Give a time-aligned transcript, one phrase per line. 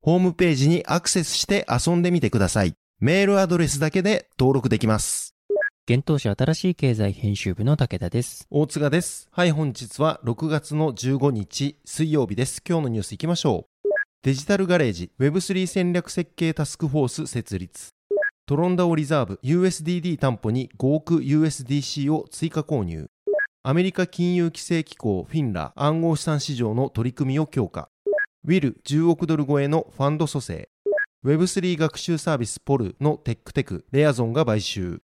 [0.00, 2.74] ホームページにアクセスして遊んでみてください。
[3.00, 5.34] メールアドレスだけで登録できます。
[5.90, 8.46] 現当社新しい経済編集部の武田です。
[8.48, 9.28] 大塚です。
[9.32, 12.62] はい、本日は6月の15日水曜日です。
[12.66, 13.88] 今日のニュース行きましょう。
[14.22, 17.88] デジタルガレージ Web3 戦略設計タスクフォース設立。
[18.46, 23.08] トロンダオリザーブ USDD 担保に5億 USDC を追加購入。
[23.64, 27.88] アメリカ金融規制機構フィンラ暗号資産市場の取り組みを強化。
[28.48, 30.70] ウィル10億ドル超えのファンド組成。
[31.22, 35.02] Web3 学習サービスポルのテックテクレアゾンが買収。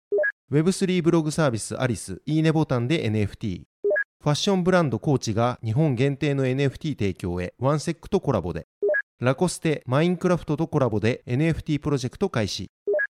[0.53, 3.62] Web3 ブログサービスアリスいいねボタンで NFT。
[4.23, 8.67] ファッションブランドコーチが日本限定の NFT 提供へワンセックとコラボで。
[9.21, 12.71] ラコステマインクラフトとコラボで NFT プロジェクト開始。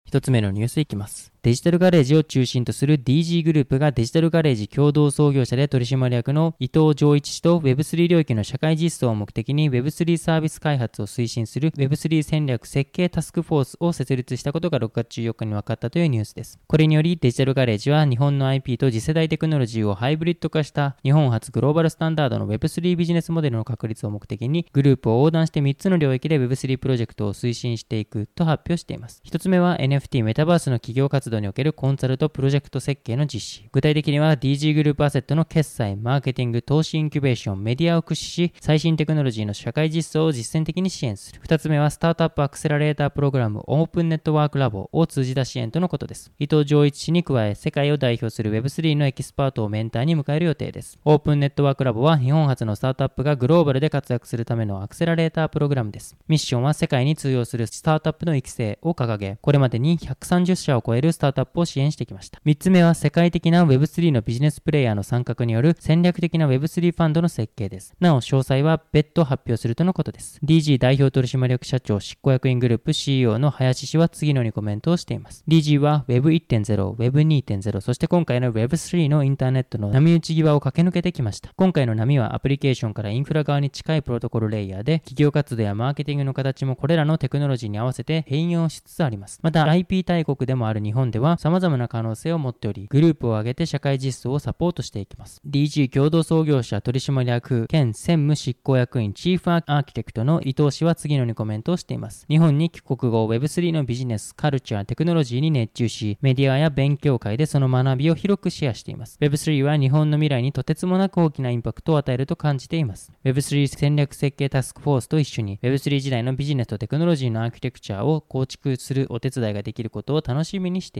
[0.05, 1.33] 一つ目のニュースいきます。
[1.43, 16.59] デジタルガレージを中心とする DG グループがデジタルガレージ共同創業者で取締役の伊藤穰一氏と Web3 領域の社会実装を目的に Web3 サービス開発を推進する Web3 戦略設計タスクフォースを設立したことが6月14日に分かったというニュースです。
[16.67, 29.23] これによりデジタルガレージは日本の IP と次世代テクノロジーをハイブリッド化した日本初グローバルスタンダードの Web3 ビジネスモデルの確立を目的にグループを横断して3つの領域で Web3 プロジェクトを推進していくと発表しています。
[29.25, 33.69] 1つ目は NFT メタバースの企業活動におけるコンサルとプロジェクト設計の実施。
[33.71, 41.41] 具体的には DG グループアセットの決済、マーケティング、投資インキュベーション、メディアを駆使し、最新テクノロジーの社会実装を実践的に支援する。
[41.43, 46.33] 2つ目はスタートアップアクセラレータープログラムオープンネットワークラボを通じた支援とのことです。
[46.39, 50.99] 伊藤穰一氏に加え、世界を代表する Web3 のエキスパートをメンターに迎える予定です。
[51.05, 56.17] オープンネットワークラボは日本初のスタートアップがグローバルで活躍するためのアクセラレータープログラムです。
[56.29, 62.41] ミッションは世界に通用するスタートアップの育成を掲げ、これまでに130社を超えるスタートアップを支援してきました。
[62.45, 67.95] 3つ目は世界的な Web3 のビジネスプレイヤーの参画による戦略的な Web3 ファンドの設計です。
[68.01, 70.41] なお、詳細は別途発表するとのことです。
[70.43, 75.45] DG 代表取締役社長執行役員グループ CEO の林氏は次のようにコメントをしています。
[75.47, 81.53] DG は Web1.0、Web2.0、そして今回の Web3 のインターネットの波打ち際を駆け抜けてきました。
[81.57, 89.39] 今回の波はアプリケーションからインフラ側に近いプロトコルレイヤーで、企業活動やマーケティングの形もこれらのテクノロジーに合わせて変容しつつあります。
[89.43, 95.41] また、IP 大国でもある日本では様々な可能性を持っており、グループを挙げて社会実装をサポートしていきます。
[95.47, 102.27] DG 共同創業者取締役兼専務執行役員チーフアーキテクトの伊藤氏は次のようにコメントをしています。
[102.29, 109.19] 日本に帰国後 Web3 のビジネス、カルチャー、テクノロジーに熱中し、メディアや勉強会でその学びを広くシェアしています。
[109.21, 113.13] Web3 は日本の未来にとてつもなく大きなインパクトを与えると感じています。
[113.25, 121.00] Web3 戦略設計タスクフォースと一緒に Web3 時代のビジネスとテクノロジーのアーキテクチャを構築するお手伝いができることを楽しみにして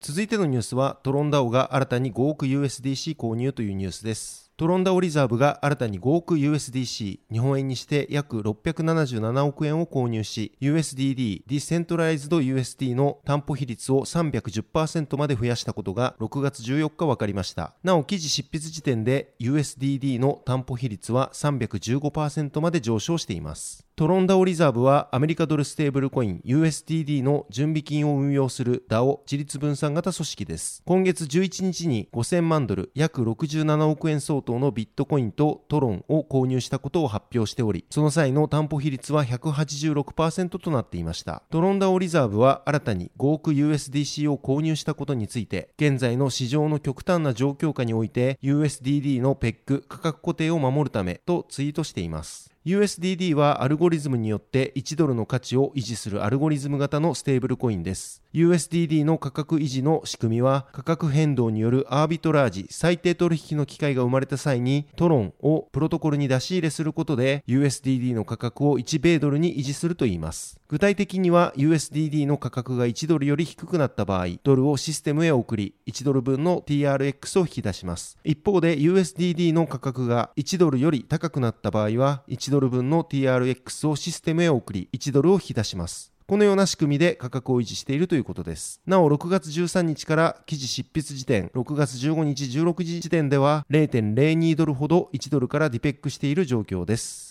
[0.00, 4.48] 続いてのニュースはトロンダオが新たに5億 USDC 購入というニュースです。
[4.56, 17.74] トロンダオリザーブが新たに5億 USDC、日本円にして約677億円を購入し、USDD、ディセントライズド USD の担保比率を310%まで増やしたことが6月14日分かりました。
[17.84, 23.87] なお、記事執筆時点で USDD の担保比率は315%まで上昇しています。
[23.98, 30.84] トロンダオリザーブはアメリカドルステーブルコイン USDD の準備金を運用する DAO 自立分散型組織です。
[30.86, 41.42] 今月11日に5000万ドル約67億円相当のビットコインとトロンを購入したことを発表しており、その際の担保比率は186%となっていました。
[41.50, 52.52] トロンダオリザーブは新たに5億 USDC を購入したことについて、現在の市場の極端な状況下において USDD の PEC 価格固定を守るためとツイートしています。
[52.68, 58.22] USDD はアルゴリズムによって1ドルの価値を維持するアルゴリズム型のステーブルコインです。
[58.34, 70.60] USDD の価格維持の仕組みは価格変動によるアービトラージ最低取引の機会が生まれた際にトロンをプロトコルに出し入れすることで USDD の価格を1米ドルに維持するといいます。
[70.68, 78.18] 具体的には USDD の価格が1ドルより低くなった場合、ドルをシステムへ送り1ドル分の TRX を引き出します。
[78.24, 86.12] 一方で USDD の価格が1ドルより高くなった場合は1ドルドル分の TRX をシステムへ送り1ドルを引き出します。
[86.26, 88.80] このような仕組みで価格を維持しているということです。
[88.84, 97.27] なお、6月13日から記事執筆時点、6月15日16時時点では0.02ドルほど1ドルからディペックしている状況です。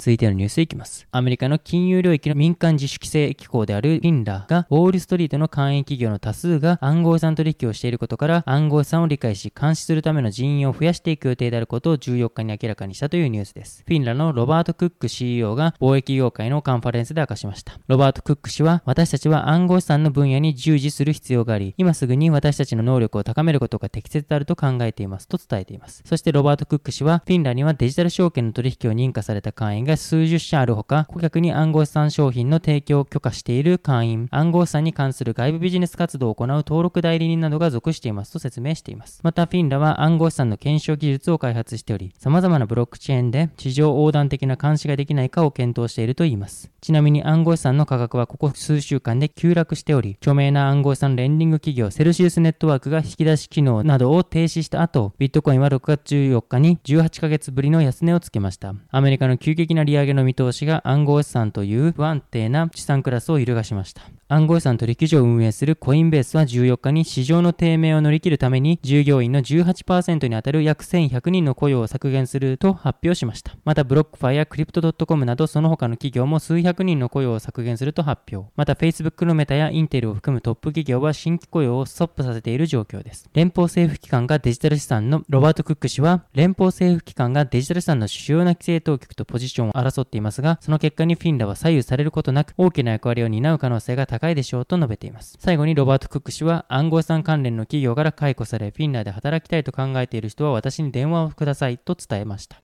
[0.00, 1.06] 続いてのニュースいきます。
[1.10, 13.84] アメリカの金融領域の民間自主規制機構であるフィンラーが、ウォールストリートの会員企業の多数が暗号資産取引をしていることから、暗号資産を理解し、監視するための人員を増やしていく予定であることを14日に明らかにしたというニュースです。
[13.86, 17.78] フィンラのロバート・クック CEO が貿易業界のカンファレンスで明かしました。
[17.86, 26.02] ロバート・クック氏は、私たちは暗号資産の分野に従事する必要があり、今すぐに私たちの能力を高めることが適切であると考えていますと伝えています。
[26.06, 39.20] そしてロバート・クック氏は、フィンラにはデジタル証券の取引を認可された会員が数十社あるほか、顧客に暗号資産商品の提供を許可している会員、暗号資産に関する外部ビジネス活動を行う登録代理人などが属していますと説明しています。
[39.22, 46.70] また、フィンラは暗号資産の検証技術を開発しており、様々なブロックチェーンで市場横断的な監視ができないかを検討しているといいます。
[46.80, 58.74] ちなみに暗号資産の価格はここ数週間で急落しており、著名な暗号資産レンディング企業セルシウスネットワークが引き出し機能などを停止した後、ビットコインは6月14日に18ヶ月ぶりの安値をつけました。
[58.90, 64.02] アメリカの急激な利上げの見通しが暗号資産という不安定な資産クラスを揺るがしました。
[64.32, 73.56] 暗号資産取引所を運営するコインベースは14日に市場の低迷を乗り切るために従業員の18%に当たる約1100人の雇用を削減すると発表しました。
[73.64, 78.52] またブロックファイやクリプト .com などその他の企業も数百人の雇用を削減すると発表。
[78.54, 83.28] また Facebook のメタやインテルを含むトップ企業は新規雇用をストップさせている状況です。
[83.34, 95.38] 連邦政府機関がデジタル資産のロバート・クック氏は連邦政府機関がデジタル資産の主要な規制当局とポジションを争っていますが、その結果にフィンラは左右されることなく大きな役割を担う可能性が高いいでしょうと述べています。
[95.40, 102.62] 最後にロバート・クック氏は暗号資産関連の企業から解雇され、フィンランドで働きたいと考えている人は私に電話をくださいと伝えました。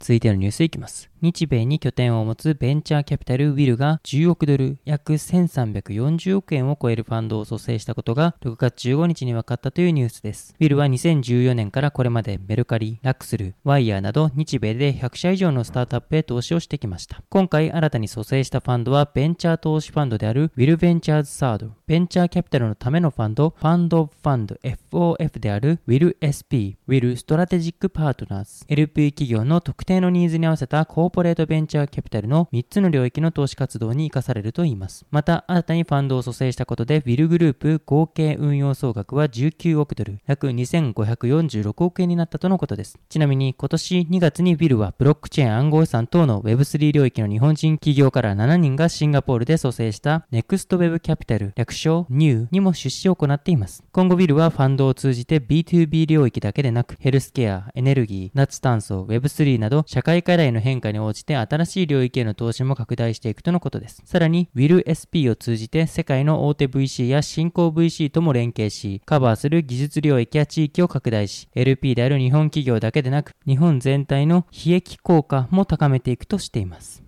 [0.00, 1.10] 続いてのニュースいきます。
[1.20, 10.54] 日米に拠点を持つベンチャーキャピタルウィルが10億ドル約1340億円を超えるファンドを蘇生したことが6月15日に分かったというニュースです。
[10.60, 17.20] ウィルは2014年からこれまでメルカリ、ラクスル、ワイヤーなど日米で100社以上のスタートアップへ投資をしてきました。
[17.28, 24.56] 今回新たに組成したファンドはベンチャー投資ファンドであるウィルベンチャーズサード、ベンチャーキャピタルのためのファンド、ファンドファンド
[24.92, 35.06] FOF であるウィル SP、ウィルストラテジックパートナーズ、LP 企業の特定のニーズに合わせたコーポレートベンチャーキャピタルの3つの領域の投資活動に活かされるといいます。
[35.10, 42.98] また、新たにファンドを組成したことで、ウィルグループ合計運用総額は19億ドル、約2546億円になったとのことです。
[43.08, 53.82] ちなみに、今年2月にウィルはブロックチェーン暗号資産等の Web3 領域の日本人企業から7人がシンガポールで組成した NextWeb Capital 略称 NEW にも出資を行っています。
[53.92, 64.02] 今後ウィルはファンドを通じて B2B 領域だけでなく、ヘルスケア、エネルギー、脱炭素、Web3 などど、社会課題の変化に応じて新しい領域への投資も拡大していくとのことです。
[64.04, 77.07] さらに、WillSP を通じて世界の大手 VC や新興 VC とも連携し、カバーする技術領域や地域を拡大し、LP である日本企業だけでなく、日本全体の非益効果も高めていくとしています。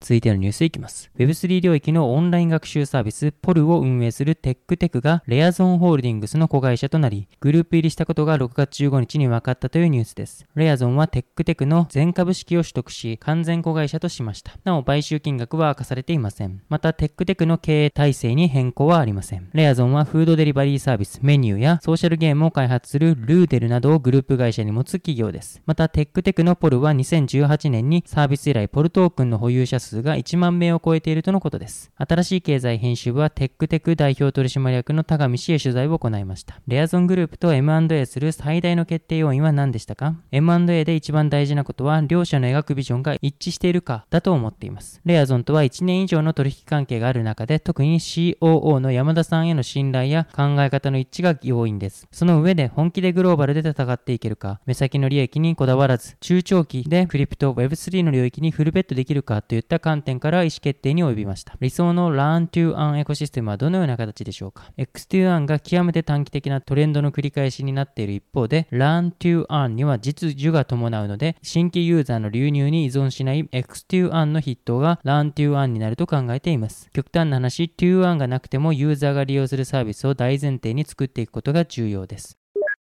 [0.00, 1.10] 続いてのニュースいきます。
[1.18, 10.46] Web3 領域のオンライン学習サービス、ポルを運営するテックテクがレアゾーンホールディングスの子会社となり、グループ入りしたことが6月15日に分かったというニュースです。
[10.54, 14.52] レアゾーンはテックテクの全株式を取得し、完全子会社としました。
[14.64, 16.62] なお、買収金額は明かされていません。
[16.68, 19.48] また、テックテクの経営体制に変更はありません。
[19.54, 25.62] レアゾーンはフードデリバリーサービス、メニューやソーシャルゲームを開発するルーデルなどをグループ会社に持つ企業です。
[25.66, 31.90] また、テックテクのポルは2018年にサービス以来ポルトークンの保有者数が1万名を超えているとのことです。
[31.96, 36.60] 新しい経済編集部はテックテク代表取締役の田上氏へ取材を行いました。
[36.66, 45.00] レアゾングループと M&A する最大の決定要因は何でしたか ?M&A で一番大事なことは両者の描くビジョンが一致しているかだと思っています。
[45.04, 52.06] レアゾンとは1年以上の取引関係がある中で特に COO の山田さんへの信頼や考え方の一致が要因です。
[52.10, 61.56] その上で本気でグローバルで戦っていけるか、目先の利益にこだわらず、中長期でクリプト Web3 の領域にフルベットできるかといった観点から意思決定に及びました。
[61.60, 76.90] 理想の Learn to Earn エコシステムはどのような形でしょうか ?X2Earn が極めて短期的なトレンドの繰り返しになっている一方で、Learn to Earn には実需が伴うので、新規ユーザーの流入に依存しない X2Earn の筆頭が Learn to Earn になると考えています。
[76.92, 82.38] 極端な話、2Earn がなくてもユーザーが利用するサービスを大前提に作っていくことが重要です。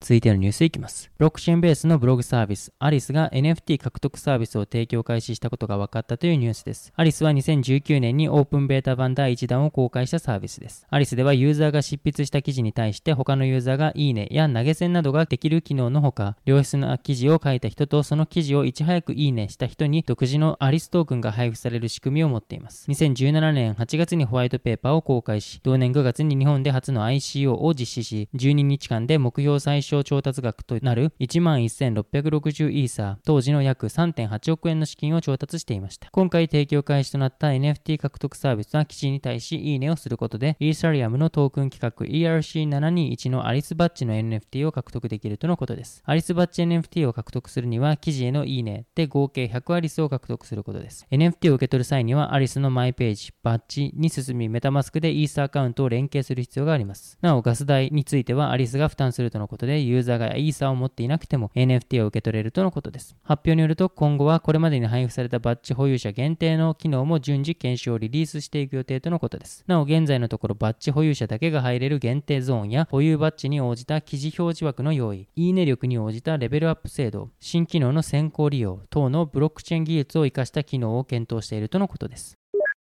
[0.05, 1.11] 続いてのニュースいきます。
[1.17, 6.93] ブロックチェーンベースのブログサービス、アリスが NFT 獲得サービスを提供開始したことが分かったというニュースです。
[6.95, 10.87] アリスは2019年にオープンベータ版第1弾を公開したサービスです。
[10.91, 22.91] アリスではユーザーが執筆した記事に対して他のユーザーがいいねや投げ銭などができる機能のほか、良質な記事を書いた人とその記事をいち早くいいねした人に独自のアリストークンが配布される仕組みを持っています。
[22.91, 36.09] 2017年8月にホワイトペーパーを公開し、同年9月に日本で初の ICO を実施し、12日間で目標最小調達額となる11,660イーサー、当時の約3.8億円の資金を調達していました。
[36.11, 46.03] 今回提供開始となった NFT 獲得サービスは記事に対しいいねをすることで、イーサリアムのトークン規格 ERC721 のアリスバッジの NFT を獲得できるとのことです。
[46.05, 51.07] アリスバッジ NFT を獲得するには、記事へのいいねで合計100アリスを獲得することです。
[51.11, 57.19] NFT を受け取る際には、アリスのマイページ、バッジに進み、メタマスクでイーサアカウントを連携する必要があります。
[57.21, 63.17] なお、ガス代についてはアリスが負担するとのことで、ユーザーがイーサを持っていなくても NFT を受け取れるとのことです。
[63.23, 69.65] 発表によると今後はこれまでに配布されたバッジ保有者限定の機能も順次検証をリリースしていく予定とのことです。
[69.67, 82.39] なお現在のところバッジ保有者だけが入れる限定ゾーンや保有バッジに応じた記事表示枠の用意、いいね力に応じたレベルアップ制度、新機能の先行利用等のブロックチェーン技術を活かした機能を検討しているとのことです。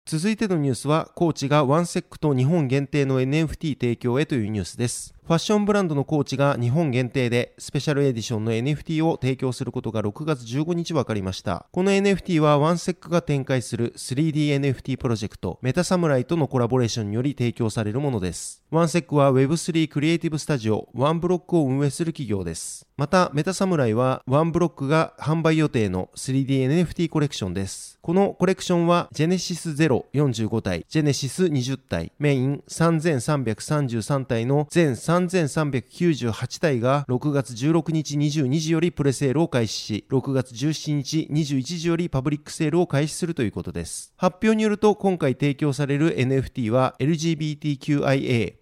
[0.06, 5.14] 続いてのニュースは、コーチがワンセックと日本限定の NFT 提供へというニュースです。
[5.30, 11.68] ファッションブランドのコーチが日本限定でスペシャルエディションの NFT を提供することが6月15日分かりました。
[11.72, 18.64] この NFT はワンセックが展開する 3DNFT プロジェクトメタサムライとのコラボレーションにより提供されるものです。
[18.72, 22.88] ワンセックは Web3 クリエイティブスタジオワンブロックを運営する企業です。
[22.98, 28.00] また、メタサムライはワンブロックが販売予定の 3DNFT コレクションです。
[28.02, 44.14] このコレクションはジェネシス045体、ジェネシス20体、メイン3333体の全3 3398体が6月16日22時よりプレセールを開始し、6月17日21時よりパブリックセールを開始するということです。
[44.18, 48.54] 発表によると今回提供される NFT は LGBTQIA+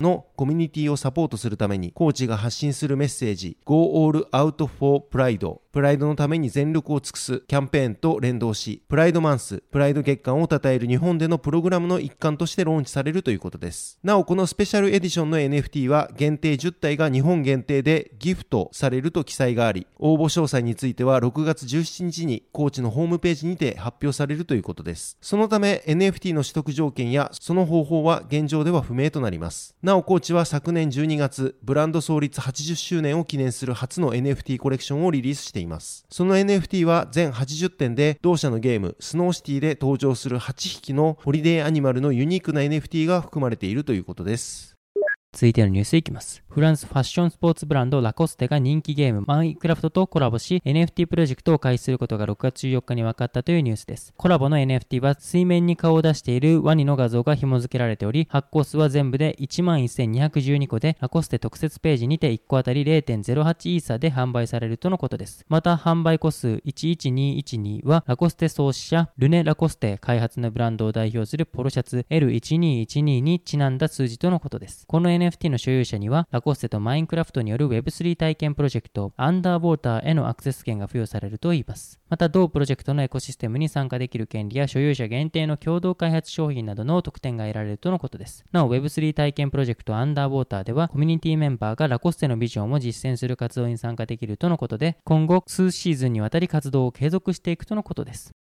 [0.00, 13.98] のコミュニティをサポートするためにコーチが発信するメッセージ Go All Out for Pride プライドのために全力を尽くすキャンペーンと連動し、プライドマンス、プライド月間を称える日本でのプログラムの一環としてローンチされるということです。
[14.02, 25.18] なお、このスペシャルエディションの NFT は限定10体が日本限定でギフトされると記載があり、応募詳細については6月17日にコーチのホームページにて発表されるということです。
[25.20, 29.76] そのため NFT の取得条件やその方法は現状では不明となります。
[29.82, 35.65] なお、コーチは昨年12月、ブランド創立80周年を記念する初の NFT コレクションをリリースしています。
[36.10, 44.75] その NFT は全80点で同社のゲームスノーシティで登場する8匹のホリデーアニマルのユニークな NFT が含まれているということです。
[45.36, 46.42] 続いてのニュースいきます。
[46.48, 54.14] フランスファッションスポーツブランドラコステが人気ゲームマインクラフトとコラボし NFT プロジェクトを開始することが6月14日に分かったというニュースです。
[54.16, 65.44] コラボの NFT は水面に顔を出しているワニの画像が紐付けられており発行数は全部で11,212個でラコステ特設ページにて1個あたり0.08イーサで販売されるとのことです。
[65.50, 74.86] また販売個数11212はラコステ創始者ルネ・ラコステ開発のブランドを代表するポロシャツ L1212 にちなんだ数字とのことです。
[74.86, 81.98] この NFT NFT の所有者にはラコステとマインクラフトによる Web3 体験プロジェクトアンダーウォーターへのアクセス権が付与されるといいます。
[82.08, 88.44] また同プロジェクトのエコシステムに参加できる権利や所有者限定の共同開発商品などの特典が得られるとのことです。
[88.52, 98.32] なお Web3 体験プロジェクトアンダーウォーターではコミュニティメンバーがラコステのビジョンを実践する活動に参加できるとのことで今後数シーズンにわたり活動を継続していくとのことです。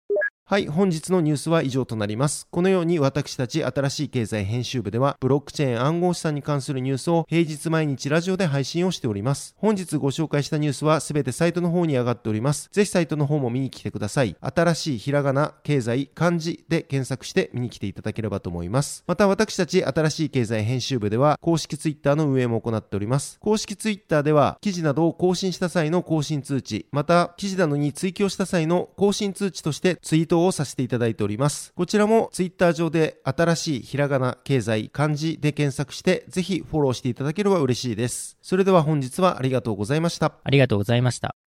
[0.48, 2.46] はい、本日のニュースは以上となります。
[2.52, 9.56] このように私たち新しい経済編集部では、ブロックチェーン暗号資産に関するニュースを平日毎日ラジオで配信をしております。
[9.58, 12.70] 本日ご紹介したニュースはすべてサイトの方に上がっております。
[12.72, 14.36] ぜひサイトの方も見に来てください。
[14.40, 19.04] 新しいひらがな、経済、漢字で検索して見に来ていただければと思います。
[19.08, 23.40] また私たち新しい経済編集部では、公式ツイッターの運営も行っております。
[23.40, 31.74] 公式ツイッターでは、記事などを更新した際の更新通知、また記事などに追記をした際の更新通知としてツイートをさせていただいていております。
[31.76, 38.38] こちらもツイッター上で新しいひらがな、経済、漢字で検索して、ぜひフォローしていただければ嬉しいです。
[38.42, 40.34] それでは本日はありがとうございました。
[40.44, 41.45] ありがとうございました。